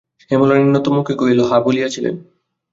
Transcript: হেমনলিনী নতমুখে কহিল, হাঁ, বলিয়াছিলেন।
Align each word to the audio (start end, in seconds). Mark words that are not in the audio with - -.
হেমনলিনী 0.31 0.69
নতমুখে 0.71 1.13
কহিল, 1.15 1.39
হাঁ, 1.43 1.61
বলিয়াছিলেন। 1.65 2.15